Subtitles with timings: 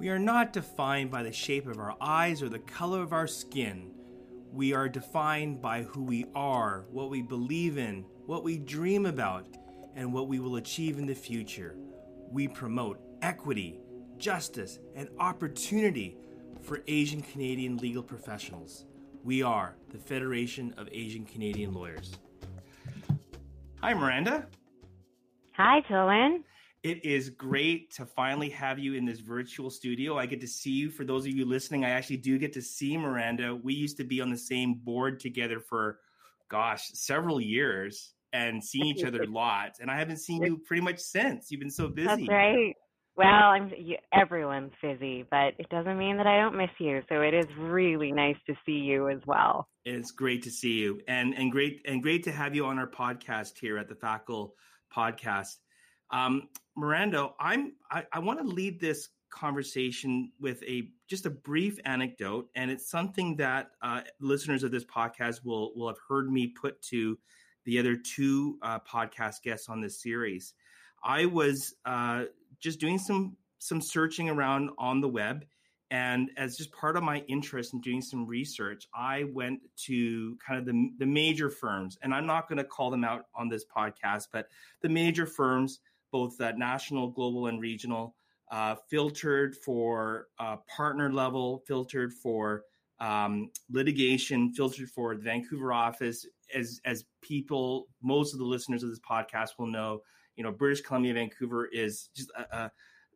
[0.00, 3.26] We are not defined by the shape of our eyes or the color of our
[3.26, 3.90] skin.
[4.50, 9.46] We are defined by who we are, what we believe in, what we dream about,
[9.94, 11.76] and what we will achieve in the future.
[12.30, 13.78] We promote equity,
[14.16, 16.16] justice, and opportunity
[16.62, 18.86] for Asian Canadian legal professionals.
[19.22, 22.14] We are the Federation of Asian Canadian Lawyers.
[23.82, 24.46] Hi, Miranda.
[25.58, 26.42] Hi, Dylan.
[26.82, 30.18] It is great to finally have you in this virtual studio.
[30.18, 30.90] I get to see you.
[30.90, 33.54] For those of you listening, I actually do get to see Miranda.
[33.54, 35.98] We used to be on the same board together for,
[36.48, 39.80] gosh, several years and seeing each other lots.
[39.80, 41.50] And I haven't seen you pretty much since.
[41.50, 42.06] You've been so busy.
[42.06, 42.74] That's right.
[43.16, 43.70] Well, I'm
[44.14, 47.02] everyone's busy, but it doesn't mean that I don't miss you.
[47.10, 49.68] So it is really nice to see you as well.
[49.84, 52.88] It's great to see you, and and great and great to have you on our
[52.88, 54.52] podcast here at the FACL
[54.96, 55.56] Podcast.
[56.10, 56.48] Um,
[56.80, 62.48] Miranda, I'm I, I want to lead this conversation with a just a brief anecdote,
[62.54, 66.80] and it's something that uh, listeners of this podcast will will have heard me put
[66.82, 67.18] to
[67.66, 70.54] the other two uh, podcast guests on this series.
[71.04, 72.24] I was uh,
[72.60, 75.44] just doing some some searching around on the web,
[75.90, 80.58] and as just part of my interest in doing some research, I went to kind
[80.58, 83.66] of the the major firms, and I'm not going to call them out on this
[83.66, 84.46] podcast, but
[84.80, 85.80] the major firms
[86.10, 88.14] both uh, national, global, and regional,
[88.50, 92.64] uh, filtered for uh, partner level, filtered for
[92.98, 96.26] um, litigation, filtered for the Vancouver office.
[96.54, 100.02] As as people, most of the listeners of this podcast will know,
[100.36, 102.70] you know, British Columbia, Vancouver is just a, a,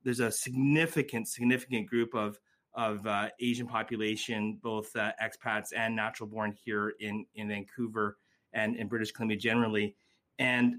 [0.04, 2.38] there's a significant, significant group of
[2.74, 8.18] of uh, Asian population, both uh, expats and natural born here in in Vancouver
[8.52, 9.96] and in British Columbia generally.
[10.38, 10.76] And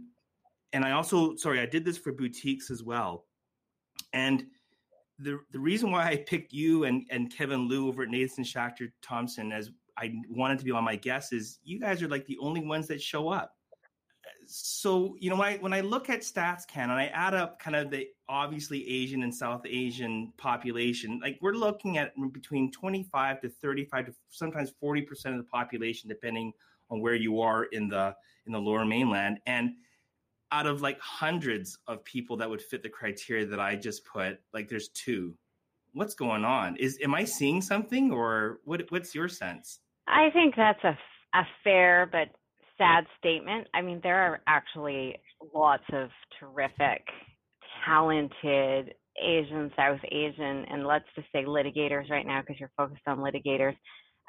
[0.73, 3.25] and I also sorry, I did this for boutiques as well.
[4.13, 4.45] And
[5.19, 8.91] the the reason why I picked you and and Kevin Liu over at Nathanson Schachter
[9.01, 12.37] Thompson as I wanted to be on my guest is you guys are like the
[12.39, 13.53] only ones that show up.
[14.47, 17.75] So you know when I when I look at StatsCan and I add up kind
[17.75, 23.41] of the obviously Asian and South Asian population, like we're looking at between twenty five
[23.41, 26.51] to thirty five to sometimes forty percent of the population, depending
[26.89, 28.13] on where you are in the
[28.45, 29.71] in the Lower Mainland, and
[30.51, 34.39] out of like hundreds of people that would fit the criteria that I just put,
[34.53, 35.35] like there's two.
[35.93, 36.75] What's going on?
[36.77, 38.83] Is am I seeing something, or what?
[38.89, 39.79] What's your sense?
[40.07, 40.97] I think that's a
[41.33, 42.29] a fair but
[42.77, 43.67] sad statement.
[43.73, 45.17] I mean, there are actually
[45.53, 47.01] lots of terrific,
[47.85, 53.19] talented Asian, South Asian, and let's just say litigators right now because you're focused on
[53.19, 53.75] litigators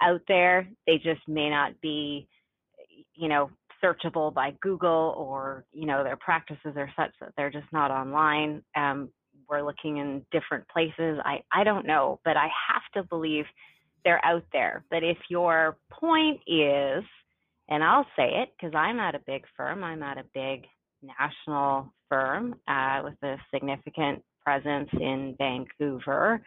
[0.03, 0.69] out there.
[0.87, 2.29] They just may not be,
[3.15, 3.51] you know,
[3.87, 8.63] searchable by Google or, you know, their practices are such that they're just not online.
[8.77, 9.11] Um,
[9.49, 11.19] we're looking in different places.
[11.25, 13.45] I, I don't know, but I have to believe
[14.05, 14.85] they're out there.
[14.91, 17.05] But if your point is,
[17.69, 20.65] and I'll say it because I'm at a big firm, I'm at a big
[21.03, 26.41] national firm uh, with a significant presence in Vancouver.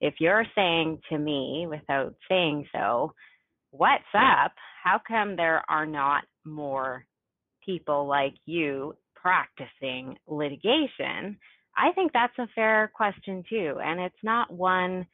[0.00, 3.12] If you're saying to me, without saying so,
[3.70, 4.52] what's up?
[4.82, 7.04] How come there are not more
[7.64, 11.38] people like you practicing litigation?
[11.76, 13.78] I think that's a fair question too.
[13.82, 15.06] And it's not one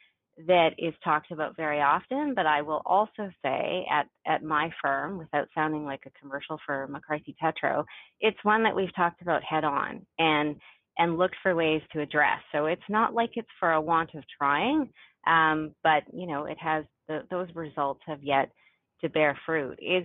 [0.46, 5.18] that is talked about very often, but I will also say at, at my firm,
[5.18, 7.84] without sounding like a commercial for McCarthy Tétrault,
[8.20, 10.56] it's one that we've talked about head on and
[11.00, 12.40] and looked for ways to address.
[12.52, 14.90] So it's not like it's for a want of trying,
[15.26, 18.50] um, but you know it has the, those results have yet
[19.00, 19.78] to bear fruit.
[19.80, 20.04] Is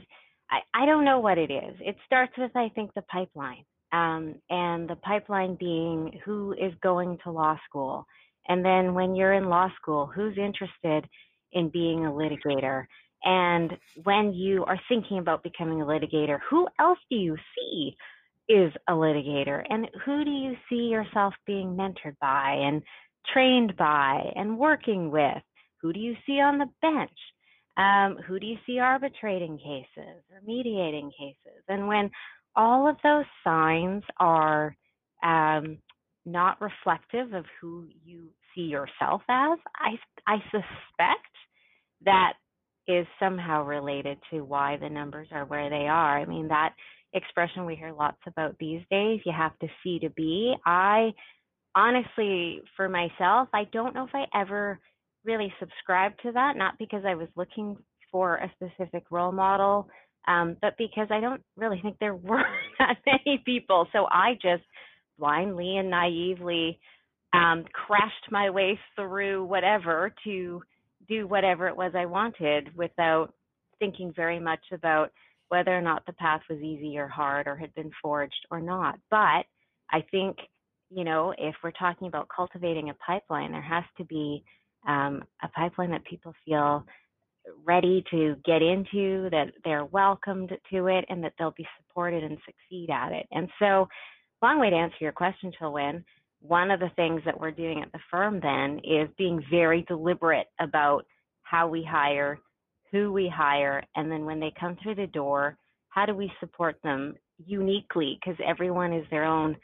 [0.49, 1.75] I, I don't know what it is.
[1.79, 3.65] It starts with, I think, the pipeline.
[3.91, 8.05] Um, and the pipeline being who is going to law school.
[8.47, 11.07] And then when you're in law school, who's interested
[11.51, 12.85] in being a litigator?
[13.23, 17.95] And when you are thinking about becoming a litigator, who else do you see
[18.49, 19.63] is a litigator?
[19.69, 22.81] And who do you see yourself being mentored by and
[23.31, 25.41] trained by and working with?
[25.81, 27.11] Who do you see on the bench?
[27.75, 31.63] Um, who do you see arbitrating cases or mediating cases?
[31.67, 32.11] And when
[32.55, 34.75] all of those signs are
[35.23, 35.79] um,
[36.25, 39.97] not reflective of who you see yourself as, I,
[40.27, 41.33] I suspect
[42.05, 42.33] that
[42.87, 46.19] is somehow related to why the numbers are where they are.
[46.19, 46.73] I mean, that
[47.13, 50.53] expression we hear lots about these days, you have to see to be.
[50.65, 51.11] I
[51.75, 54.79] honestly, for myself, I don't know if I ever
[55.25, 57.77] really subscribe to that, not because I was looking
[58.11, 59.87] for a specific role model,
[60.27, 62.43] um, but because I don't really think there were
[62.79, 63.87] that many people.
[63.91, 64.63] So I just
[65.17, 66.79] blindly and naively
[67.33, 70.61] um, crashed my way through whatever to
[71.07, 73.33] do whatever it was I wanted without
[73.79, 75.11] thinking very much about
[75.49, 78.97] whether or not the path was easy or hard or had been forged or not.
[79.11, 79.45] But
[79.91, 80.37] I think,
[80.89, 84.43] you know, if we're talking about cultivating a pipeline, there has to be
[84.87, 86.85] um, a pipeline that people feel
[87.65, 92.37] ready to get into, that they're welcomed to it, and that they'll be supported and
[92.45, 93.27] succeed at it.
[93.31, 93.87] And so,
[94.41, 96.03] long way to answer your question, Chilwin.
[96.41, 100.47] One of the things that we're doing at the firm then is being very deliberate
[100.59, 101.05] about
[101.43, 102.39] how we hire,
[102.91, 105.57] who we hire, and then when they come through the door,
[105.89, 107.15] how do we support them
[107.45, 108.19] uniquely?
[108.19, 109.55] Because everyone is their own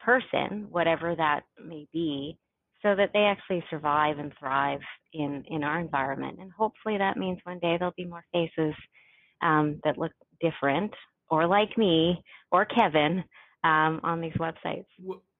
[0.00, 2.36] person, whatever that may be
[2.84, 4.80] so that they actually survive and thrive
[5.12, 6.38] in in our environment.
[6.40, 8.74] And hopefully that means one day there'll be more faces
[9.42, 10.92] um, that look different
[11.30, 12.22] or like me
[12.52, 13.24] or Kevin
[13.64, 14.84] um, on these websites.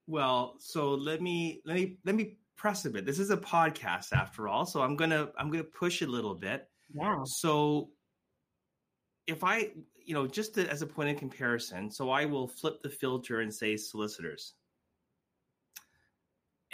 [0.07, 3.05] Well, so let me let me let me press a bit.
[3.05, 6.67] This is a podcast after all, so I'm gonna I'm gonna push a little bit.
[6.95, 7.17] Yeah.
[7.25, 7.91] So
[9.27, 9.71] if I
[10.03, 13.41] you know just to, as a point of comparison, so I will flip the filter
[13.41, 14.55] and say solicitors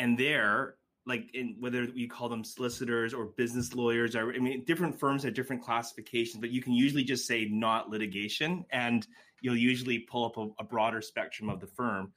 [0.01, 0.75] and there
[1.07, 5.23] like in whether you call them solicitors or business lawyers or i mean different firms
[5.23, 9.07] have different classifications but you can usually just say not litigation and
[9.41, 12.13] you'll usually pull up a, a broader spectrum of the firm.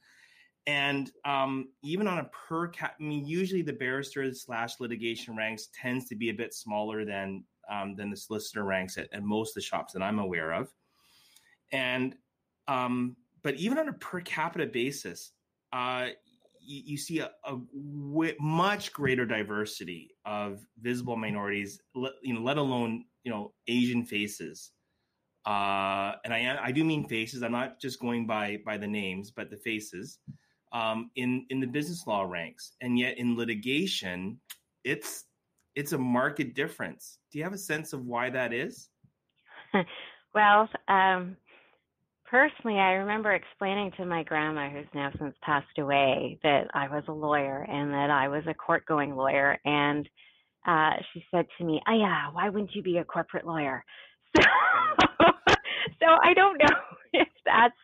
[0.66, 5.68] And um, even on a per cap i mean usually the barrister slash litigation ranks
[5.78, 9.50] tends to be a bit smaller than um, than the solicitor ranks at, at, most
[9.50, 10.72] of the shops that i'm aware of.
[11.70, 12.14] And
[12.66, 15.32] um, but even on a per capita basis
[15.70, 16.08] uh,
[16.64, 21.80] you, you see a, a w- much greater diversity of visible minorities,
[22.22, 24.72] you know, let alone you know Asian faces.
[25.46, 27.42] Uh, and I I do mean faces.
[27.42, 30.18] I'm not just going by by the names, but the faces
[30.72, 32.72] um, in in the business law ranks.
[32.80, 34.38] And yet in litigation,
[34.82, 35.24] it's
[35.74, 37.18] it's a market difference.
[37.32, 38.88] Do you have a sense of why that is?
[40.34, 41.36] well, um,
[42.34, 47.04] personally, I remember explaining to my grandma, who's now since passed away, that I was
[47.06, 49.56] a lawyer and that I was a court going lawyer.
[49.64, 50.08] And
[50.66, 53.84] uh, she said to me, Oh, yeah, why wouldn't you be a corporate lawyer?
[54.36, 54.42] So,
[56.00, 56.76] so I don't know
[57.12, 57.76] if that's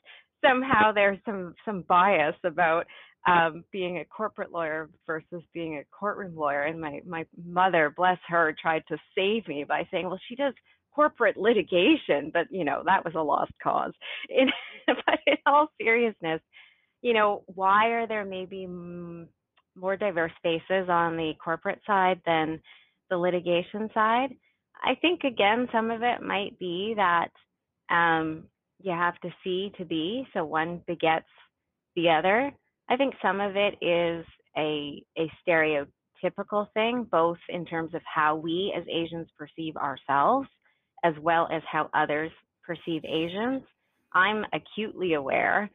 [0.44, 2.86] somehow there's some, some bias about
[3.28, 6.62] um, being a corporate lawyer versus being a courtroom lawyer.
[6.62, 10.54] And my, my mother, bless her, tried to save me by saying, Well, she does
[10.94, 13.92] corporate litigation, but you know that was a lost cause.
[14.28, 14.48] In,
[14.86, 16.40] but in all seriousness,
[17.02, 22.60] you know why are there maybe more diverse faces on the corporate side than
[23.08, 24.30] the litigation side?
[24.82, 27.28] I think again some of it might be that
[27.94, 28.44] um,
[28.80, 31.26] you have to see to be, so one begets
[31.96, 32.52] the other.
[32.88, 34.24] I think some of it is
[34.56, 40.48] a a stereotypical thing, both in terms of how we as Asians perceive ourselves
[41.04, 42.30] as well as how others
[42.66, 43.62] perceive Asians.
[44.12, 45.70] I'm acutely aware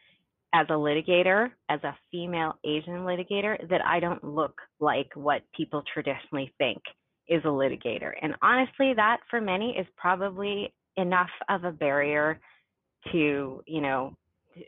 [0.53, 5.83] as a litigator, as a female Asian litigator, that I don't look like what people
[5.93, 6.81] traditionally think
[7.27, 8.11] is a litigator.
[8.21, 12.39] And honestly, that for many is probably enough of a barrier
[13.11, 14.15] to, you know,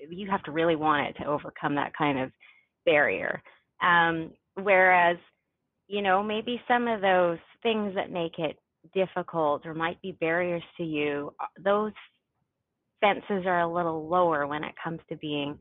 [0.10, 2.32] you have to really want it to overcome that kind of
[2.86, 3.42] barrier.
[3.82, 5.18] Um, whereas,
[5.88, 8.58] you know, maybe some of those things that make it
[8.94, 11.94] difficult or might be barriers to you, uh, those
[13.02, 15.58] fences are a little lower when it comes to being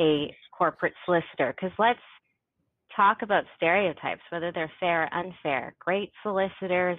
[0.00, 1.54] a corporate solicitor.
[1.54, 1.98] Because let's
[2.94, 5.74] talk about stereotypes, whether they're fair or unfair.
[5.78, 6.98] Great solicitors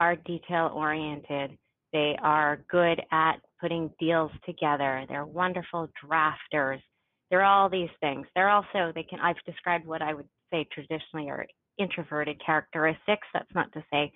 [0.00, 1.56] are detail oriented.
[1.92, 5.04] They are good at putting deals together.
[5.08, 6.80] They're wonderful drafters.
[7.30, 8.26] They're all these things.
[8.34, 11.46] They're also, they can, I've described what I would say traditionally are
[11.78, 13.26] introverted characteristics.
[13.32, 14.12] That's not to say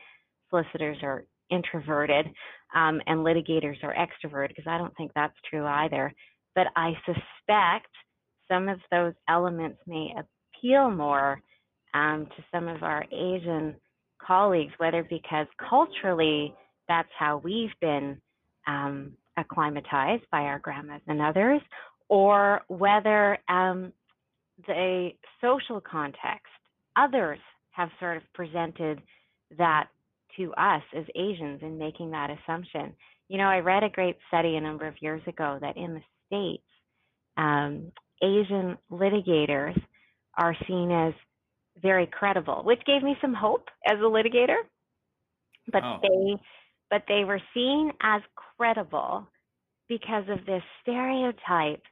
[0.51, 2.27] solicitors are introverted
[2.75, 6.13] um, and litigators are extroverted, because I don't think that's true either.
[6.55, 7.89] But I suspect
[8.49, 11.41] some of those elements may appeal more
[11.95, 13.75] um, to some of our Asian
[14.25, 16.55] colleagues, whether because culturally
[16.89, 18.21] that's how we've been
[18.67, 21.61] um, acclimatized by our grandmas and others,
[22.09, 23.93] or whether um,
[24.67, 26.53] the social context,
[26.97, 27.39] others
[27.71, 29.01] have sort of presented
[29.57, 29.89] that
[30.37, 32.95] to us as Asians in making that assumption.
[33.29, 36.01] You know, I read a great study a number of years ago that in the
[36.27, 36.65] States,
[37.37, 39.81] um, Asian litigators
[40.37, 41.15] are seen as
[41.81, 44.57] very credible, which gave me some hope as a litigator.
[45.73, 45.99] But oh.
[46.03, 46.43] they
[46.91, 48.21] but they were seen as
[48.57, 49.29] credible
[49.89, 51.83] because of this stereotype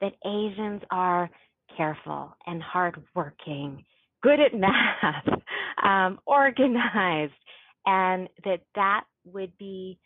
[0.00, 1.28] that Asians are
[1.76, 3.84] careful and hardworking
[4.22, 5.40] good at math,
[5.82, 7.32] um, organized,
[7.86, 9.98] and that that would be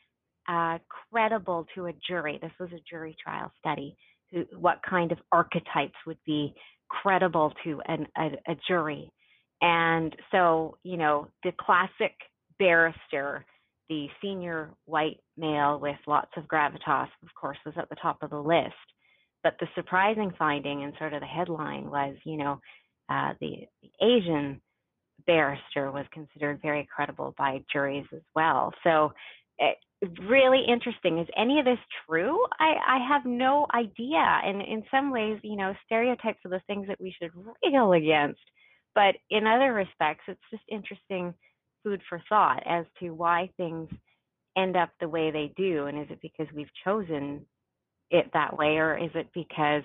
[0.48, 0.78] uh,
[1.10, 2.38] credible to a jury.
[2.40, 3.96] This was a jury trial study.
[4.32, 6.54] Who, what kind of archetypes would be
[6.88, 9.10] credible to an, a, a jury?
[9.60, 12.14] And so, you know, the classic
[12.58, 13.44] barrister,
[13.88, 18.30] the senior white male with lots of gravitas, of course, was at the top of
[18.30, 18.74] the list.
[19.42, 22.60] But the surprising finding and sort of the headline was, you know,
[23.08, 24.60] uh, the, the Asian
[25.26, 28.72] barrister was considered very credible by juries as well.
[28.84, 29.12] So,
[29.58, 31.18] it, eh, really interesting.
[31.18, 32.42] Is any of this true?
[32.58, 34.18] I, I have no idea.
[34.18, 37.30] And in some ways, you know, stereotypes are the things that we should
[37.64, 38.40] rail against.
[38.94, 41.34] But in other respects, it's just interesting
[41.84, 43.88] food for thought as to why things
[44.56, 45.86] end up the way they do.
[45.86, 47.46] And is it because we've chosen
[48.10, 49.82] it that way, or is it because,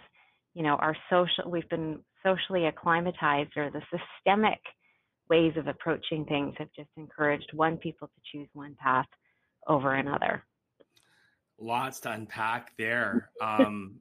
[0.53, 4.59] you know, our social, we've been socially acclimatized, or the systemic
[5.29, 9.07] ways of approaching things have just encouraged one people to choose one path
[9.67, 10.43] over another?
[11.59, 13.29] Lots to unpack there.
[13.41, 13.95] Um,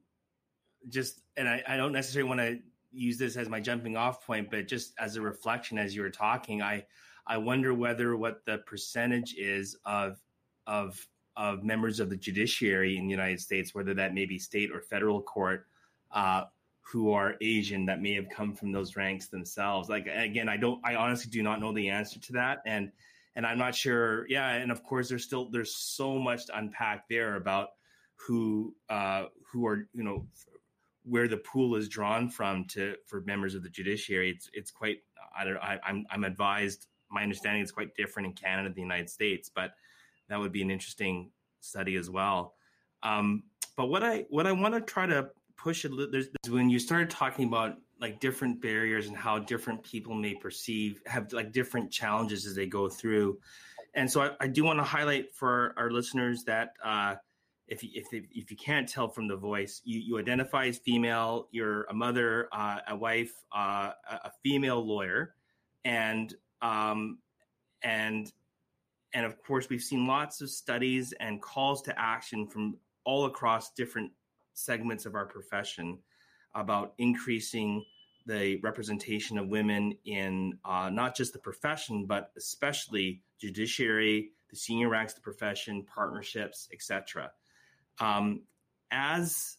[0.89, 2.59] just, and I, I don't necessarily want to
[2.91, 6.09] use this as my jumping off point, but just as a reflection as you were
[6.09, 6.85] talking, I
[7.27, 10.19] I wonder whether what the percentage is of
[10.67, 14.71] of of members of the judiciary in the United States, whether that may be state
[14.71, 15.67] or federal court,
[16.11, 16.45] uh,
[16.91, 19.89] who are Asian that may have come from those ranks themselves.
[19.89, 22.91] Like again, I don't, I honestly do not know the answer to that, and
[23.35, 24.27] and I'm not sure.
[24.29, 27.69] Yeah, and of course, there's still there's so much to unpack there about
[28.15, 30.27] who uh, who are you know
[31.03, 34.29] where the pool is drawn from to for members of the judiciary.
[34.29, 34.99] It's it's quite.
[35.37, 35.57] I don't.
[35.57, 39.49] I, I'm I'm advised my understanding is quite different in Canada and the United States,
[39.53, 39.71] but
[40.29, 42.53] that would be an interesting study as well.
[43.03, 43.43] Um,
[43.75, 46.79] but what I what I want to try to push a little there's when you
[46.79, 51.91] started talking about like different barriers and how different people may perceive have like different
[51.91, 53.39] challenges as they go through.
[53.93, 57.15] And so I, I do want to highlight for our listeners that uh,
[57.67, 61.47] if you, if if you can't tell from the voice, you, you identify as female.
[61.51, 65.35] You're a mother, uh, a wife, uh, a female lawyer,
[65.85, 67.19] and um,
[67.81, 68.31] and
[69.13, 73.71] and of course, we've seen lots of studies and calls to action from all across
[73.71, 74.11] different
[74.55, 75.99] segments of our profession
[76.55, 77.85] about increasing
[78.25, 84.89] the representation of women in uh, not just the profession, but especially judiciary, the senior
[84.89, 87.31] ranks the profession, partnerships, etc.
[87.99, 88.41] Um,
[88.91, 89.57] as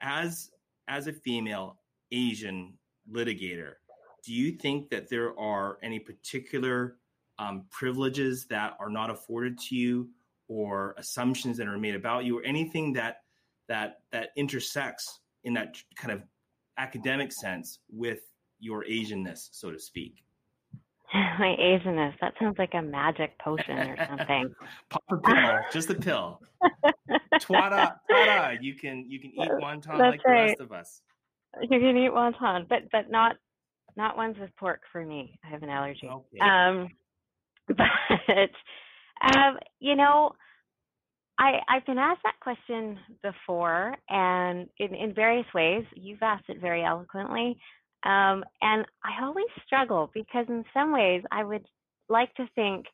[0.00, 0.50] as
[0.88, 1.78] as a female
[2.12, 2.74] Asian
[3.10, 3.72] litigator,
[4.24, 6.96] do you think that there are any particular
[7.38, 10.08] um, privileges that are not afforded to you
[10.48, 13.22] or assumptions that are made about you or anything that
[13.68, 16.22] that that intersects in that kind of
[16.78, 18.20] academic sense with
[18.58, 20.22] your asianness so to speak
[21.14, 24.54] my asianness that sounds like a magic potion or something
[24.90, 26.40] pop a pill just a pill
[27.40, 30.24] twada twada you can you can eat wonton That's like right.
[30.24, 31.02] the rest of us
[31.62, 33.36] you can eat wonton but but not
[33.96, 35.38] not ones with pork for me.
[35.44, 36.08] I have an allergy.
[36.08, 36.38] Okay.
[36.40, 36.88] Um,
[37.68, 40.32] but um, you know,
[41.38, 45.84] I I've been asked that question before, and in in various ways.
[45.94, 47.58] You've asked it very eloquently,
[48.04, 51.66] um, and I always struggle because in some ways I would
[52.08, 52.86] like to think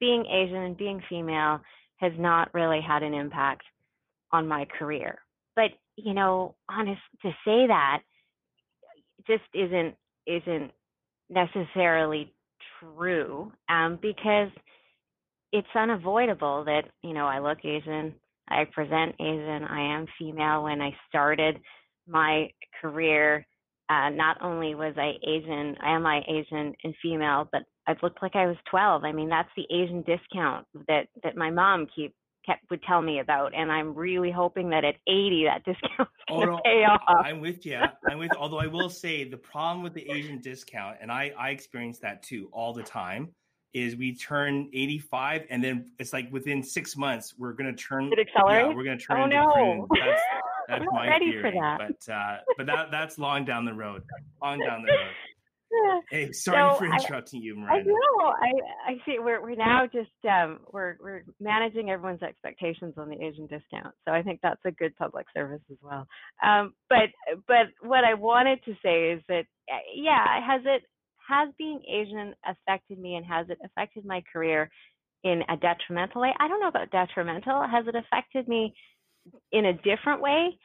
[0.00, 1.60] being Asian and being female
[1.96, 3.62] has not really had an impact
[4.32, 5.18] on my career.
[5.56, 8.02] But you know, honest to say that
[9.26, 9.94] just isn't
[10.26, 10.70] isn't
[11.30, 12.32] necessarily
[12.80, 14.50] true um, because
[15.54, 18.12] it's unavoidable that you know I look Asian,
[18.48, 20.64] I present Asian, I am female.
[20.64, 21.60] When I started
[22.08, 22.50] my
[22.82, 23.46] career,
[23.88, 28.20] uh, not only was I Asian, I am I Asian and female, but I looked
[28.20, 29.04] like I was 12.
[29.04, 32.12] I mean, that's the Asian discount that that my mom keep
[32.44, 36.40] kept would tell me about, and I'm really hoping that at 80 that discount oh,
[36.40, 37.00] no, pay off.
[37.24, 37.78] I'm with you.
[38.10, 38.32] I'm with.
[38.36, 42.24] Although I will say the problem with the Asian discount, and I I experience that
[42.24, 43.28] too all the time,
[43.74, 48.12] is we turn 85 and then it's like within six months we're going to turn.
[48.12, 48.66] It accelerate.
[48.66, 49.20] Yeah, we're going to turn.
[49.20, 49.86] Oh no.
[49.90, 50.22] That's,
[50.68, 51.42] that's I'm my ready theory.
[51.42, 51.78] for that.
[51.78, 54.02] But uh, but that that's long down the road.
[54.40, 55.10] Long down the road.
[56.08, 57.90] Hey, sorry so for interrupting I, you, Miranda.
[57.90, 58.26] I know.
[58.28, 59.18] I I see.
[59.18, 63.92] We're we're now just um we're we're managing everyone's expectations on the Asian discount.
[64.06, 66.06] So I think that's a good public service as well.
[66.44, 67.10] Um, but
[67.48, 69.46] but what I wanted to say is that
[69.96, 70.84] yeah, has it
[71.28, 74.70] has being Asian affected me and has it affected my career
[75.22, 76.32] in a detrimental way?
[76.38, 77.62] I don't know about detrimental.
[77.62, 78.74] Has it affected me
[79.52, 80.58] in a different way?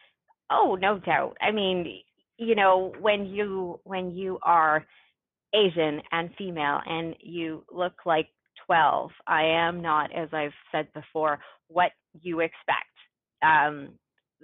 [0.51, 1.37] Oh, no doubt.
[1.41, 2.01] I mean,
[2.37, 4.85] you know, when you when you are
[5.53, 8.27] Asian and female and you look like
[8.65, 9.11] 12.
[9.27, 12.85] I am not, as I've said before, what you expect.
[13.41, 13.89] Um,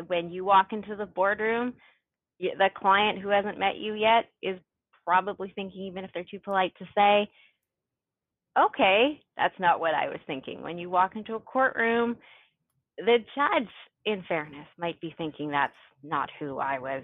[0.07, 1.73] when you walk into the boardroom,
[2.39, 4.59] the client who hasn't met you yet is
[5.05, 7.29] probably thinking, even if they're too polite to say,
[8.57, 10.61] okay, that's not what I was thinking.
[10.61, 12.17] When you walk into a courtroom,
[12.97, 13.69] the judge,
[14.05, 17.03] in fairness, might be thinking that's not who I was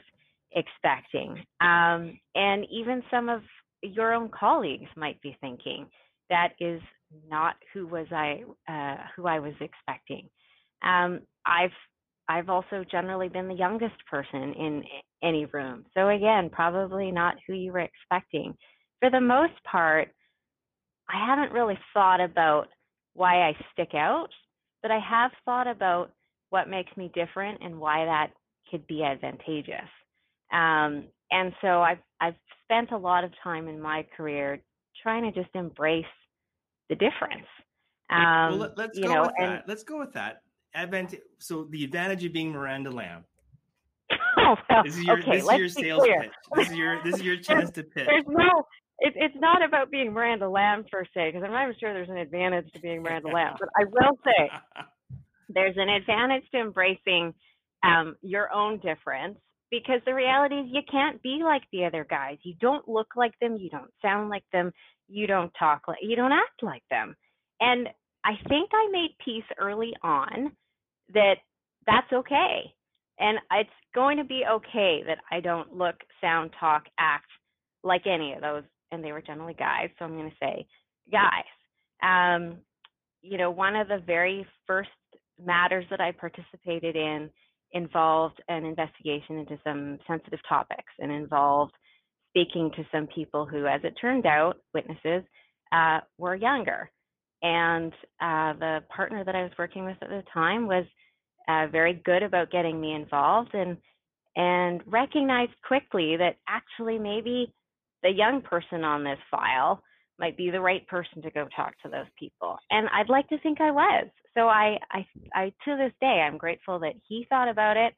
[0.54, 1.44] expecting.
[1.60, 3.42] Um, and even some of
[3.82, 5.88] your own colleagues might be thinking
[6.30, 6.82] that is
[7.30, 10.30] not who was I uh, who I was expecting.
[10.84, 11.72] Um, I've
[12.30, 14.84] I've also generally been the youngest person in
[15.24, 18.56] any room, so again, probably not who you were expecting.
[19.00, 20.10] For the most part,
[21.10, 22.68] I haven't really thought about
[23.14, 24.30] why I stick out,
[24.82, 26.12] but I have thought about
[26.50, 28.28] what makes me different and why that
[28.70, 29.90] could be advantageous.
[30.52, 34.62] Um, and so I've I've spent a lot of time in my career
[35.02, 36.06] trying to just embrace
[36.90, 37.48] the difference.
[38.10, 39.64] Um, well, let, us go know, with and, that.
[39.68, 40.44] Let's go with that.
[40.74, 41.16] Advent.
[41.40, 43.24] So the advantage of being Miranda Lamb.
[44.42, 46.22] Oh, well, this is your, okay, this is your sales clear.
[46.22, 46.32] pitch.
[46.56, 48.06] This is your this is your chance to pitch.
[48.08, 48.66] There's no.
[49.04, 52.10] It, it's not about being Miranda Lamb per se, because I'm not even sure there's
[52.10, 53.56] an advantage to being Miranda Lamb.
[53.60, 54.52] But I will say
[55.50, 57.34] there's an advantage to embracing
[57.84, 59.40] um, your own difference
[59.72, 62.38] because the reality is you can't be like the other guys.
[62.44, 64.72] You don't look like them, you don't sound like them,
[65.08, 67.16] you don't talk like you don't act like them.
[67.60, 67.90] And
[68.24, 70.52] I think I made peace early on
[71.14, 71.36] that
[71.88, 72.74] that's okay.
[73.22, 77.28] And it's going to be okay that I don't look, sound, talk, act
[77.84, 78.64] like any of those.
[78.92, 80.68] And they were generally guys, so I'm going to say
[81.12, 81.46] guys.
[82.04, 82.58] Um,
[83.22, 84.90] you know, one of the very first
[85.44, 87.30] matters that I participated in
[87.74, 91.74] involved an investigation into some sensitive topics and involved
[92.30, 95.24] speaking to some people who, as it turned out, witnesses,
[95.72, 96.90] uh, were younger.
[97.44, 100.86] And uh, the partner that I was working with at the time was
[101.48, 103.78] uh, very good about getting me involved and
[104.36, 107.54] and recognized quickly that actually maybe
[108.04, 109.84] the young person on this file
[110.20, 112.58] might be the right person to go talk to those people.
[112.70, 114.08] And I'd like to think I was.
[114.36, 117.94] So I, I, I to this day, I'm grateful that he thought about it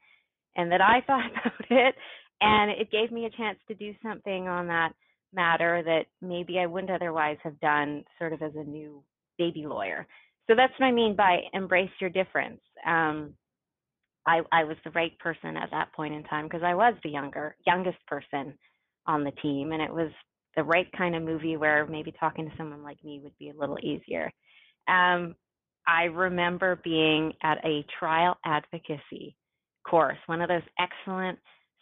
[0.56, 1.95] and that I thought about it.
[2.41, 4.93] And it gave me a chance to do something on that
[5.34, 9.03] matter that maybe I wouldn't otherwise have done sort of as a new
[9.38, 10.08] baby lawyer.
[10.49, 12.62] So that's what I mean by embrace your difference.
[12.86, 13.34] Um,
[14.25, 17.10] I, I was the right person at that point in time because I was the
[17.10, 18.53] younger, youngest person
[19.06, 20.12] on the team, and it was
[20.56, 23.60] the right kind of movie where maybe talking to someone like me would be a
[23.60, 24.32] little easier.
[24.88, 25.36] Um,
[25.88, 29.36] I remember being at a trial advocacy
[29.88, 31.39] course, one of those excellent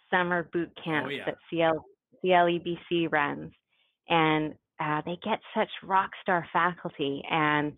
[0.09, 1.25] summer boot oh, camps oh, yeah.
[1.25, 1.85] that CL,
[2.23, 3.51] CLEBC runs.
[4.09, 7.21] And uh, they get such rock star faculty.
[7.29, 7.73] And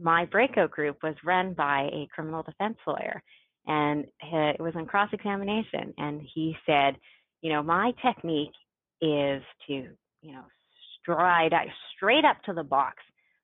[0.00, 3.22] my breakout group was run by a criminal defense lawyer.
[3.66, 5.92] And it was in cross examination.
[5.98, 6.96] And he said,
[7.42, 8.54] you know, my technique
[9.00, 9.88] is to
[10.26, 10.44] you know,
[11.00, 11.52] stride
[11.96, 12.96] straight up to the box,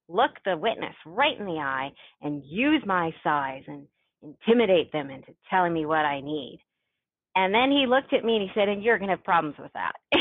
[0.08, 3.86] look the witness right in the eye, and use my size and
[4.22, 6.60] intimidate them into telling me what I need.
[7.34, 9.56] And then he looked at me and he said, And you're going to have problems
[9.58, 9.92] with that.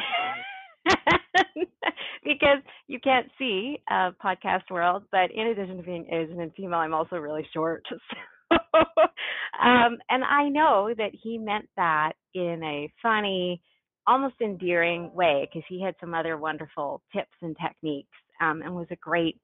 [2.23, 6.79] because you can't see uh, podcast world, but in addition to being Asian and female,
[6.79, 7.83] I'm also really short.
[8.51, 13.61] um, and I know that he meant that in a funny,
[14.07, 18.09] almost endearing way because he had some other wonderful tips and techniques
[18.41, 19.39] um, and was a great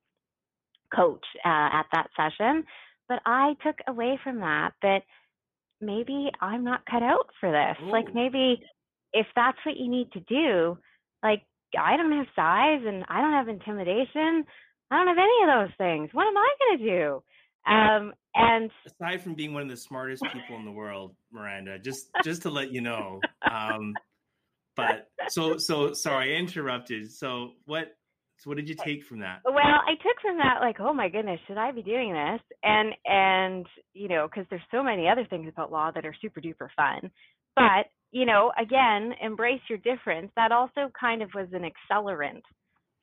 [0.96, 2.64] coach uh, at that session.
[3.08, 5.02] But I took away from that that
[5.80, 7.78] maybe I'm not cut out for this.
[7.84, 7.92] Ooh.
[7.92, 8.62] Like maybe
[9.14, 10.78] if that's what you need to do,
[11.24, 11.44] like
[11.78, 14.46] I don't have size and I don't have intimidation.
[14.90, 16.10] I don't have any of those things.
[16.14, 17.24] What am I going to do?
[17.68, 22.08] Um, and aside from being one of the smartest people in the world, Miranda, just
[22.24, 23.20] just to let you know,
[23.52, 23.94] um,
[24.76, 27.12] but so so sorry, I interrupted.
[27.12, 27.98] So what
[28.38, 29.42] so what did you take from that?
[29.44, 32.40] Well, I took from that like, oh my goodness, should I be doing this?
[32.64, 36.40] And and you know, because there's so many other things about law that are super
[36.40, 37.12] duper fun.
[37.56, 40.32] But you know, again, embrace your difference.
[40.36, 42.42] That also kind of was an accelerant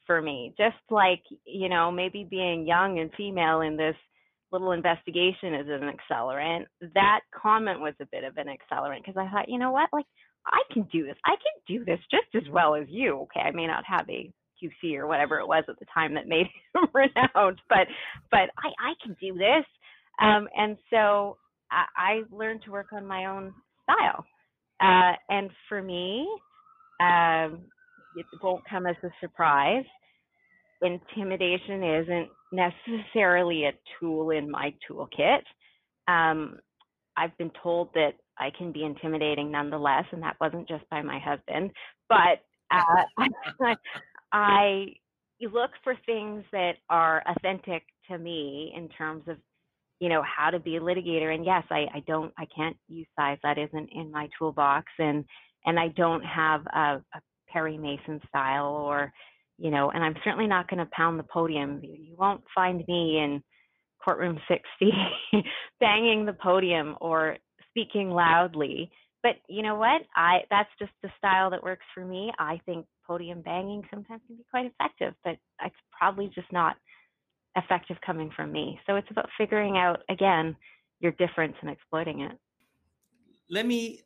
[0.06, 0.54] for me.
[0.56, 3.96] Just like you know, maybe being young and female in this
[4.52, 6.64] little investigation is an accelerant.
[6.94, 10.06] That comment was a bit of an accelerant because I thought, you know what, like
[10.46, 11.16] I can do this.
[11.24, 13.20] I can do this just as well as you.
[13.22, 14.30] Okay, I may not have a
[14.62, 17.86] QC or whatever it was at the time that made him renowned, but
[18.30, 19.64] but I I can do this.
[20.20, 21.38] Um, and so
[21.70, 24.24] I, I learned to work on my own style.
[24.84, 26.28] Uh, and for me,
[27.00, 27.60] um,
[28.16, 29.84] it won't come as a surprise.
[30.82, 35.40] Intimidation isn't necessarily a tool in my toolkit.
[36.08, 36.58] Um,
[37.16, 41.18] I've been told that I can be intimidating nonetheless, and that wasn't just by my
[41.18, 41.70] husband.
[42.08, 43.04] But uh,
[43.60, 43.76] I,
[44.32, 44.86] I
[45.40, 49.38] look for things that are authentic to me in terms of,
[50.00, 51.34] you know, how to be a litigator.
[51.34, 55.24] And yes, I, I don't, I can't use size that isn't in my toolbox, and
[55.66, 59.12] and I don't have a, a Perry Mason style or,
[59.58, 61.80] you know, and I'm certainly not going to pound the podium.
[61.82, 63.42] You won't find me in
[64.04, 64.92] courtroom 60
[65.80, 67.38] banging the podium or
[67.70, 68.90] speaking loudly.
[69.22, 70.02] But you know what?
[70.14, 72.30] I that's just the style that works for me.
[72.38, 76.76] I think podium banging sometimes can be quite effective, but it's probably just not
[77.56, 78.78] effective coming from me.
[78.86, 80.56] So it's about figuring out again
[81.00, 82.32] your difference and exploiting it.
[83.50, 84.00] Let me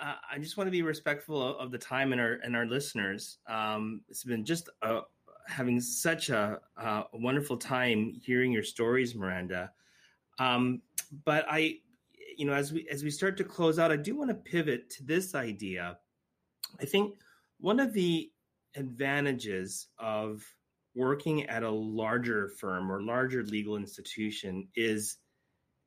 [0.00, 2.66] uh, I just want to be respectful of, of, the time and our and our
[2.66, 3.38] listeners.
[3.46, 5.00] Um, it's been just a,
[5.46, 9.70] having such a, a, wonderful time hearing your stories, Miranda.
[10.38, 10.80] Um,
[11.24, 11.78] but I,
[12.36, 14.88] you know, as we as we start to close out, I do want to pivot
[14.90, 15.98] to this idea.
[16.80, 17.18] I think
[17.58, 18.30] one of the
[18.76, 20.42] advantages of
[20.94, 25.18] working at a larger firm or larger legal institution is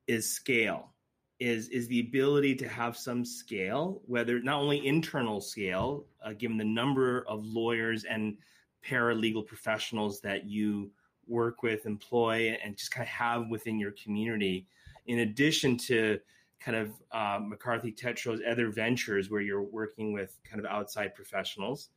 [0.08, 0.94] is scale
[1.39, 6.58] is is the ability to have some scale whether not only internal scale uh, given
[6.58, 8.38] the number of lawyers and
[8.86, 10.92] paralegal professionals that you
[11.28, 14.68] work with, employ, and just kind of have within your community,
[15.08, 16.20] in addition to
[16.60, 21.89] kind of uh, McCarthy Tétrault's other ventures where you're working with kind of outside professionals.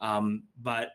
[0.00, 0.90] Um, but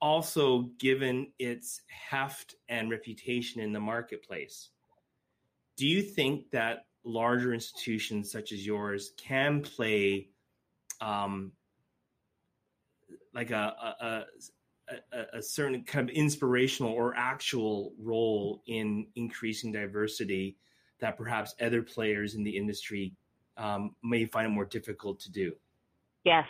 [0.00, 4.70] also given its heft and reputation in the marketplace.
[5.76, 10.28] Do you think that larger institutions such as yours can play
[11.00, 11.52] um,
[13.32, 14.24] like a, a,
[15.12, 20.56] a, a, certain kind of inspirational or actual role in increasing diversity
[21.00, 23.14] that perhaps other players in the industry
[23.56, 25.52] um, may find it more difficult to do.
[26.24, 26.46] Yes,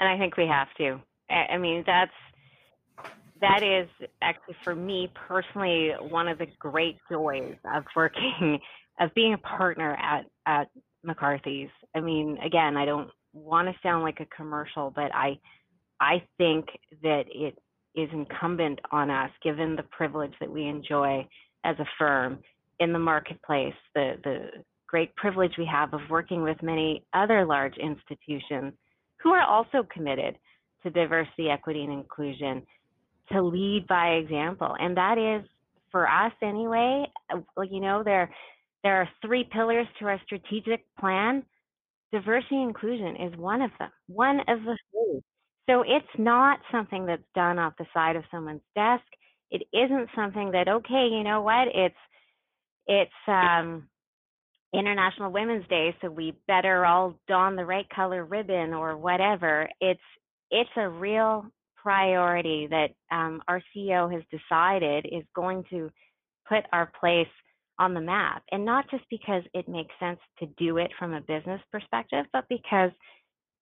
[0.00, 1.00] and I think we have to.
[1.30, 2.12] I mean, that's
[3.42, 3.88] that is
[4.22, 8.58] actually for me personally one of the great joys of working
[9.00, 10.68] of being a partner at at
[11.04, 11.68] McCarthy's.
[11.94, 15.38] I mean, again, I don't want to sound like a commercial, but I
[16.00, 16.66] I think
[17.02, 17.58] that it
[17.94, 21.26] is incumbent on us, given the privilege that we enjoy
[21.64, 22.38] as a firm
[22.80, 24.46] in the marketplace, the, the
[24.88, 28.72] great privilege we have of working with many other large institutions
[29.22, 30.36] who are also committed
[30.82, 32.62] to diversity, equity, and inclusion,
[33.30, 34.74] to lead by example.
[34.78, 35.48] And that is,
[35.90, 37.04] for us anyway,
[37.70, 38.30] you know, there,
[38.82, 41.44] there are three pillars to our strategic plan.
[42.12, 45.22] Diversity inclusion is one of them, one of the three.
[45.68, 49.04] So it's not something that's done off the side of someone's desk.
[49.50, 51.68] It isn't something that okay, you know what?
[51.72, 51.94] It's
[52.86, 53.88] it's um
[54.74, 59.68] International Women's Day, so we better all don the right color ribbon or whatever.
[59.80, 60.00] It's
[60.50, 61.46] it's a real
[61.82, 65.90] priority that um, our CEO has decided is going to
[66.48, 67.26] put our place
[67.78, 71.20] on the map, and not just because it makes sense to do it from a
[71.20, 72.90] business perspective, but because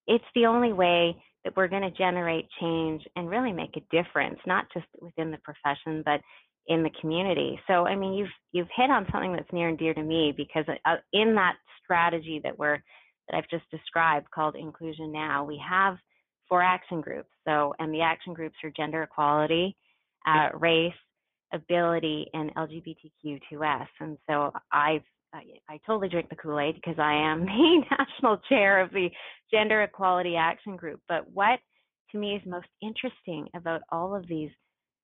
[0.07, 4.39] it's the only way that we're going to generate change and really make a difference,
[4.47, 6.21] not just within the profession, but
[6.67, 7.59] in the community.
[7.67, 10.65] So, I mean, you've you've hit on something that's near and dear to me because
[10.85, 12.79] uh, in that strategy that we're
[13.29, 15.97] that I've just described called Inclusion Now, we have
[16.51, 17.31] four action groups.
[17.49, 19.75] So, and the action groups are gender equality,
[20.27, 20.93] uh, race,
[21.55, 23.87] ability, and LGBTQ2S.
[24.01, 28.39] And so, I've I, I totally drink the Kool Aid because I am the national
[28.49, 29.09] chair of the
[29.51, 31.01] Gender Equality Action Group.
[31.09, 31.61] But what
[32.11, 34.51] to me is most interesting about all of these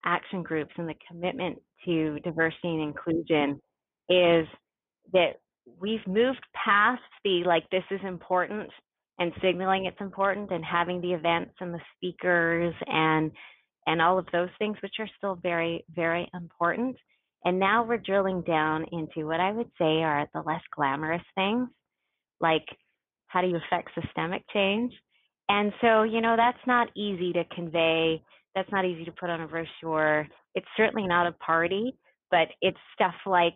[0.05, 3.61] action groups and the commitment to diversity and inclusion
[4.09, 4.47] is
[5.13, 5.41] that
[5.81, 8.71] we've moved past the like this is important
[9.19, 13.31] and signaling it's important and having the events and the speakers and
[13.87, 16.97] and all of those things which are still very very important
[17.47, 21.69] and now we're drilling down into what I would say are the less glamorous things,
[22.41, 22.65] like
[23.29, 24.93] how do you affect systemic change?
[25.49, 28.21] And so, you know, that's not easy to convey.
[28.57, 30.27] That's not easy to put on a brochure.
[30.57, 31.97] It's certainly not a party,
[32.33, 33.55] but it's stuff like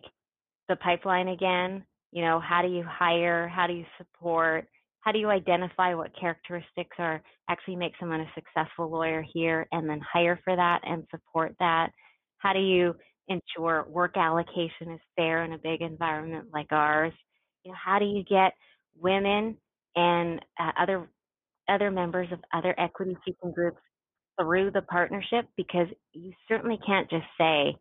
[0.69, 1.83] the pipeline again.
[2.13, 3.49] You know, how do you hire?
[3.49, 4.67] How do you support?
[5.01, 9.89] How do you identify what characteristics are actually make someone a successful lawyer here and
[9.89, 11.91] then hire for that and support that?
[12.37, 12.95] How do you
[13.27, 17.13] ensure work allocation is fair in a big environment like ours?
[17.63, 18.53] You know, how do you get
[18.99, 19.57] women
[19.95, 21.09] and uh, other
[21.67, 23.79] other members of other equity seeking groups
[24.39, 27.75] through the partnership because you certainly can't just say,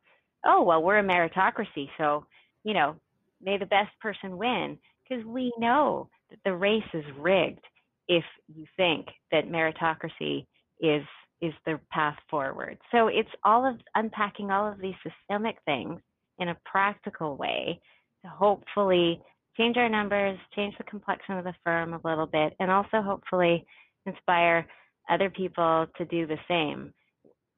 [0.45, 2.25] oh, well, we're a meritocracy, so,
[2.65, 2.95] you know,
[3.43, 4.79] may the best person win,
[5.09, 6.09] because we know
[6.45, 7.65] the race is rigged
[8.09, 10.47] if you think that meritocracy
[10.81, 11.05] is
[11.41, 12.77] is the path forward.
[12.93, 15.99] So it's all of unpacking all of these systemic things
[16.39, 17.81] in a practical way
[18.23, 19.23] to hopefully
[19.57, 23.65] change our numbers, change the complexion of the firm a little bit, and also hopefully
[24.07, 24.67] inspire
[25.09, 26.93] other people to do the same.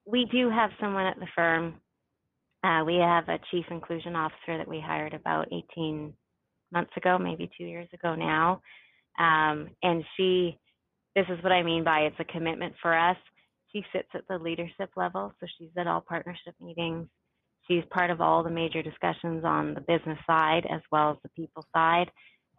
[0.07, 1.75] We do have someone at the firm.
[2.65, 6.13] Uh, we have a chief inclusion officer that we hired about 18
[6.73, 8.61] months ago, maybe two years ago now.
[9.19, 10.59] Um, and she,
[11.15, 13.17] this is what I mean by it's a commitment for us.
[13.73, 17.07] She sits at the leadership level, so she's at all partnership meetings.
[17.69, 21.29] She's part of all the major discussions on the business side as well as the
[21.31, 22.11] people side.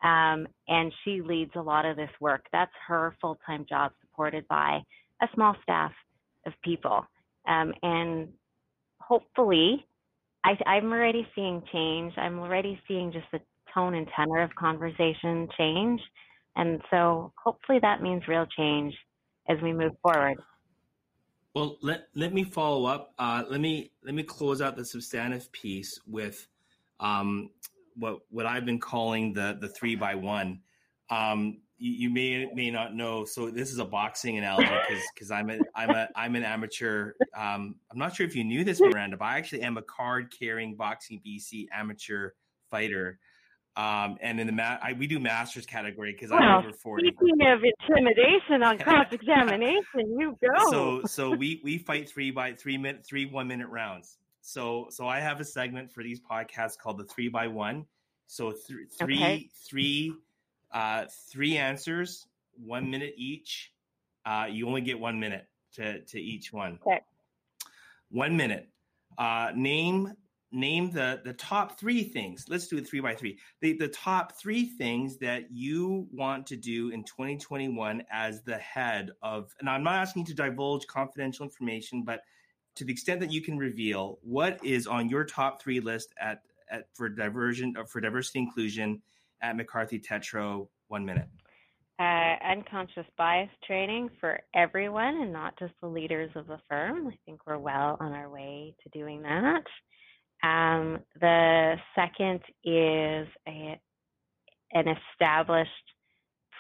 [0.04, 2.46] Um, and she leads a lot of this work.
[2.52, 4.82] That's her full time job, supported by
[5.22, 5.92] a small staff
[6.46, 7.06] of people.
[7.48, 8.30] Um, and
[9.00, 9.86] hopefully,
[10.44, 12.14] I, I'm already seeing change.
[12.18, 13.40] I'm already seeing just the
[13.74, 16.02] tone and tenor of conversation change.
[16.56, 18.94] And so hopefully that means real change
[19.50, 20.38] as we move forward.
[21.56, 23.14] Well, let, let me follow up.
[23.20, 26.48] Uh, let me let me close out the substantive piece with
[27.00, 27.52] um,
[27.96, 30.62] what what I've been calling the the three by one.
[31.10, 33.26] Um, you, you, may may not know.
[33.26, 34.70] So this is a boxing analogy
[35.14, 37.12] because I'm a I'm a I'm an amateur.
[37.36, 40.34] Um, I'm not sure if you knew this, Miranda, but I actually am a card
[40.38, 42.32] carrying boxing BC amateur
[42.72, 43.20] fighter.
[43.76, 47.08] Um, and in the ma- I, we do masters category because well, I'm over forty.
[47.08, 50.72] Speaking of intimidation on cross examination, you go.
[50.72, 54.18] So so we we fight three by three minute three one minute rounds.
[54.42, 57.86] So so I have a segment for these podcasts called the three by one.
[58.28, 59.50] So th- three okay.
[59.68, 60.14] three
[60.72, 62.28] uh, three answers,
[62.64, 63.72] one minute each.
[64.26, 66.78] Uh, you only get one minute to to each one.
[66.86, 67.02] Okay.
[68.12, 68.70] One minute.
[69.18, 70.14] Uh, name
[70.54, 72.46] name the the top three things.
[72.48, 73.40] Let's do it three by three.
[73.62, 79.12] The the top three things that you want to do in 2021 as the head
[79.22, 79.54] of.
[79.60, 82.22] And I'm not asking you to divulge confidential information, but
[82.76, 86.42] to the extent that you can reveal, what is on your top three list at
[86.70, 89.02] at for diversion uh, for diversity inclusion
[89.42, 90.68] at McCarthy Tétrault?
[90.88, 91.28] One minute.
[92.00, 97.08] Uh, unconscious bias training for everyone and not just the leaders of the firm.
[97.08, 99.64] I think we're well on our way to doing that.
[100.44, 103.80] Um, the second is a,
[104.74, 105.70] an established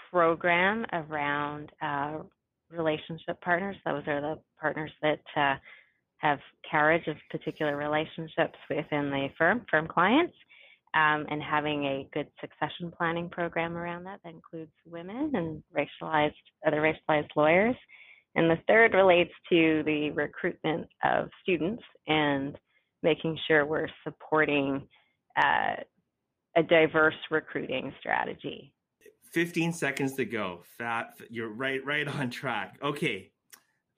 [0.09, 2.19] program around uh,
[2.71, 3.75] relationship partners.
[3.85, 5.55] Those are the partners that uh,
[6.17, 10.35] have carriage of particular relationships within the firm, firm clients,
[10.93, 16.33] um, and having a good succession planning program around that that includes women and racialized
[16.65, 17.75] other racialized lawyers.
[18.35, 22.57] And the third relates to the recruitment of students and
[23.03, 24.87] making sure we're supporting
[25.37, 25.75] uh,
[26.55, 28.73] a diverse recruiting strategy.
[29.31, 30.61] 15 seconds to go.
[30.77, 32.77] Fat, you're right, right on track.
[32.81, 33.31] Okay.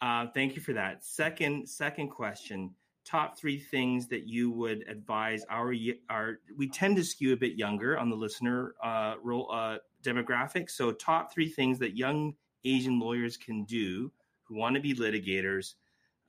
[0.01, 1.03] Uh, thank you for that.
[1.03, 2.71] Second, second question.
[3.05, 5.75] Top three things that you would advise our
[6.09, 10.71] our we tend to skew a bit younger on the listener uh, role uh, demographic.
[10.71, 14.11] So, top three things that young Asian lawyers can do
[14.45, 15.75] who want to be litigators.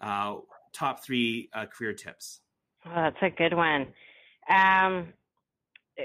[0.03, 0.37] Uh,
[0.75, 2.41] top three uh, career tips.
[2.87, 3.89] Oh, that's a good one.
[4.49, 5.13] Um,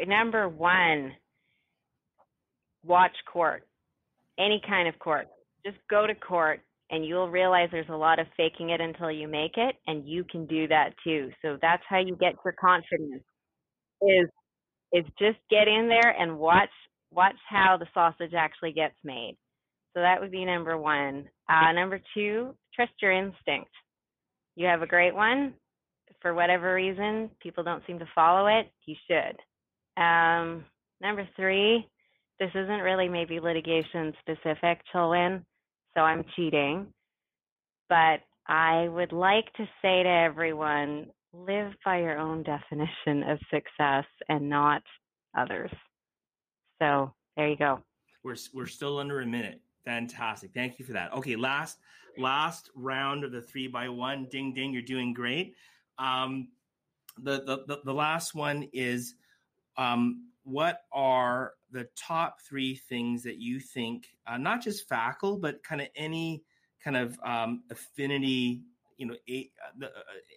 [0.08, 1.14] number one,
[2.86, 3.68] watch court,
[4.40, 5.28] any kind of court.
[5.66, 9.28] Just go to court and you'll realize there's a lot of faking it until you
[9.28, 11.32] make it and you can do that too.
[11.42, 13.24] So that's how you get your confidence
[14.02, 14.28] is
[14.94, 16.70] is just get in there and watch
[17.12, 19.38] watch how the sausage actually gets made.
[19.94, 21.30] So that would be number 1.
[21.50, 23.72] Uh, number 2, trust your instinct.
[24.56, 25.54] You have a great one,
[26.22, 30.02] for whatever reason people don't seem to follow it, you should.
[30.02, 30.66] Um,
[31.02, 31.88] number three,
[32.40, 35.44] this isn't really maybe litigation specific, Chilwin,
[35.96, 36.88] so I'm cheating.
[37.90, 44.06] But I would like to say to everyone live by your own definition of success
[44.28, 44.82] and not
[45.38, 45.72] others.
[46.82, 47.80] So there you go.
[48.24, 49.62] We're, we're still under a minute.
[49.86, 50.52] Fantastic.
[50.54, 51.14] Thank you for that.
[51.14, 51.80] Okay, last
[52.18, 54.28] last round of the three by one.
[54.30, 55.56] Ding ding, you're doing great.
[56.02, 56.50] Um,
[57.22, 59.14] the, the, the last one is
[59.78, 65.64] um, what are the top three things that you think, uh, not just FACL, but
[65.64, 66.44] kind of any
[66.84, 68.64] kind of um, affinity,
[68.98, 69.92] you know, a, the, uh,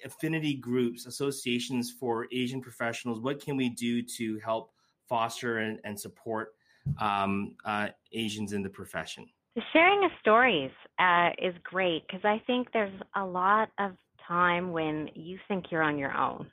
[0.05, 3.21] affinity groups, associations for Asian professionals?
[3.21, 4.73] What can we do to help
[5.09, 6.55] foster and, and support
[6.99, 9.27] um, uh, Asians in the profession?
[9.55, 13.93] The sharing of stories uh, is great because I think there's a lot of
[14.27, 16.51] time when you think you're on your own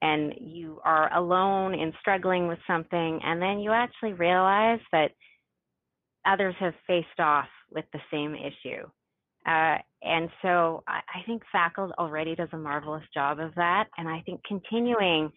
[0.00, 5.10] and you are alone in struggling with something, and then you actually realize that
[6.24, 8.84] others have faced off with the same issue.
[9.46, 13.86] Uh, and so I, I think Faculty already does a marvelous job of that.
[13.96, 15.32] And I think continuing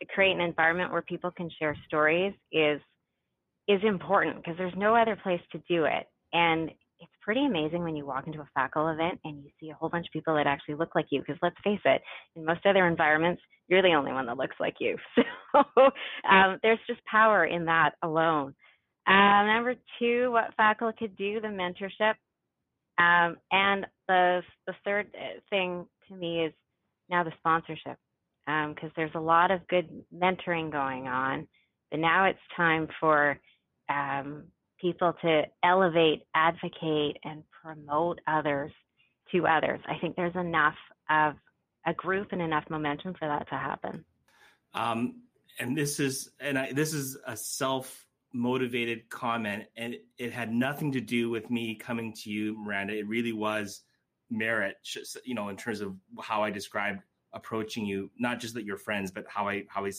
[0.00, 2.80] to create an environment where people can share stories is
[3.68, 6.06] is important because there's no other place to do it.
[6.32, 6.70] And
[7.26, 10.06] pretty amazing when you walk into a FACL event and you see a whole bunch
[10.06, 11.18] of people that actually look like you.
[11.20, 12.00] Because let's face it,
[12.36, 14.96] in most other environments, you're the only one that looks like you.
[15.52, 15.90] So
[16.30, 18.54] um, there's just power in that alone.
[19.06, 22.14] Uh, number two, what FACL could do, the mentorship.
[22.98, 26.52] Um, and the the third uh, thing to me is
[27.08, 27.96] now the sponsorship,
[28.46, 31.48] because um, there's a lot of good mentoring going on,
[31.90, 33.38] but now it's time for
[33.88, 34.44] um,
[34.80, 38.72] people to elevate, advocate, and promote others
[39.32, 39.80] to others.
[39.88, 40.76] I think there's enough
[41.10, 41.34] of
[41.86, 44.04] a group and enough momentum for that to happen.
[44.74, 45.22] Um,
[45.58, 50.92] and this is and I, this is a self motivated comment and it had nothing
[50.92, 53.82] to do with me coming to you miranda it really was
[54.28, 54.76] merit
[55.24, 57.00] you know in terms of how i described
[57.32, 59.92] approaching you not just that you're friends but how i how i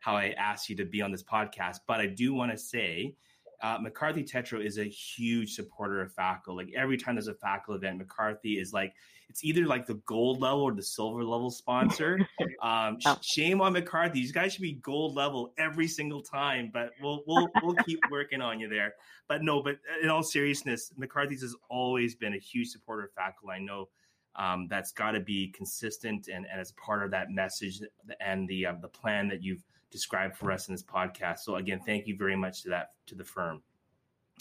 [0.00, 3.14] how i asked you to be on this podcast but i do want to say
[3.62, 6.56] uh, McCarthy Tétrault is a huge supporter of FACL.
[6.56, 8.92] Like every time there's a FACL event, McCarthy is like,
[9.28, 12.18] it's either like the gold level or the silver level sponsor.
[12.62, 13.18] Um, oh.
[13.22, 14.20] Shame on McCarthy.
[14.20, 18.40] These guys should be gold level every single time, but we'll we'll we'll keep working
[18.40, 18.94] on you there.
[19.26, 23.52] But no, but in all seriousness, McCarthy's has always been a huge supporter of FACL.
[23.52, 23.88] I know
[24.36, 27.80] um, that's got to be consistent and, and as part of that message
[28.20, 31.40] and the uh, the plan that you've described for us in this podcast.
[31.40, 33.62] So again, thank you very much to that to the firm.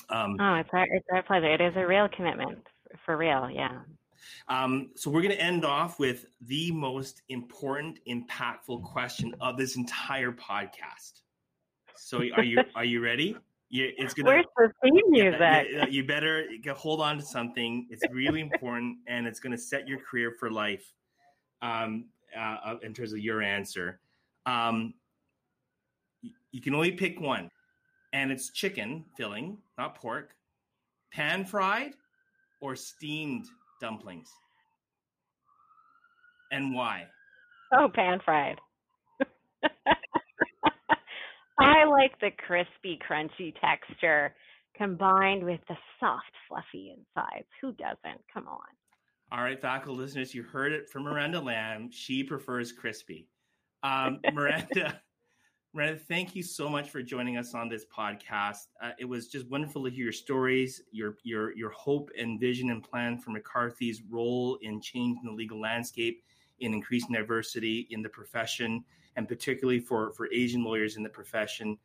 [0.09, 1.53] Um, oh, it's our it's our pleasure.
[1.53, 2.65] It is a real commitment
[3.05, 3.49] for real.
[3.51, 3.79] Yeah.
[4.47, 9.75] Um, so we're going to end off with the most important, impactful question of this
[9.75, 11.21] entire podcast.
[11.95, 13.37] So are you are you ready?
[13.69, 14.29] You, it's gonna.
[14.29, 15.39] Where's the theme music?
[15.39, 17.87] Yeah, you better hold on to something.
[17.89, 20.85] It's really important, and it's going to set your career for life.
[21.61, 22.05] Um,
[22.37, 23.99] uh, in terms of your answer,
[24.45, 24.93] um,
[26.51, 27.49] you can only pick one,
[28.13, 30.35] and it's chicken filling, not pork,
[31.11, 31.93] pan fried,
[32.61, 33.45] or steamed
[33.79, 34.29] dumplings.
[36.51, 37.07] And why?
[37.73, 38.57] Oh, pan fried.
[41.59, 44.35] I like the crispy, crunchy texture
[44.75, 47.47] combined with the soft, fluffy insides.
[47.61, 48.21] Who doesn't?
[48.33, 48.59] Come on.
[49.31, 51.89] All right, FACL listeners, you heard it from Miranda Lam.
[51.91, 53.29] She prefers crispy.
[53.83, 54.99] Um, Miranda,
[55.73, 58.67] Miranda, thank you so much for joining us on this podcast.
[58.81, 62.71] Uh, it was just wonderful to hear your stories, your your your hope and vision
[62.71, 66.23] and plan for McCarthy's role in changing the legal landscape,
[66.59, 68.83] in increasing diversity in the profession,
[69.15, 71.77] and particularly for for Asian lawyers in the profession.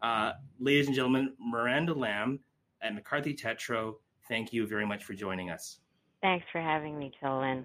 [0.00, 2.40] Uh, ladies and gentlemen, Miranda Lam
[2.80, 3.96] at McCarthy Tétrault,
[4.28, 5.80] thank you very much for joining us.
[6.22, 7.64] Thanks for having me, Chilwin.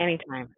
[0.00, 0.48] Anytime.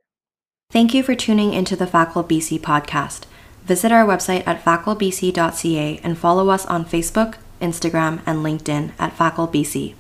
[0.70, 3.24] Thank you for tuning into the FACL BC podcast.
[3.64, 9.94] Visit our website at faclbc.ca and follow us on Facebook, Instagram, and LinkedIn at FACLBC.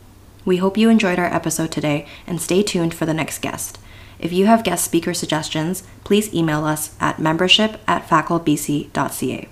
[0.44, 3.78] We hope you enjoyed our episode today and stay tuned for the next guest.
[4.18, 9.48] If you have guest speaker suggestions, please email us at membership at faclbc.ca.